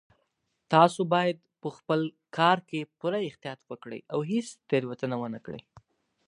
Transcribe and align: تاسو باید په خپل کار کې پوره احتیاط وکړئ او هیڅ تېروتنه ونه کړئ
تاسو 0.73 1.01
باید 1.13 1.37
په 1.61 1.69
خپل 1.77 1.99
کار 2.37 2.57
کې 2.69 2.89
پوره 2.99 3.19
احتیاط 3.29 3.59
وکړئ 3.69 3.99
او 4.13 4.19
هیڅ 4.31 4.47
تېروتنه 4.69 5.15
ونه 5.19 5.39
کړئ 5.45 5.61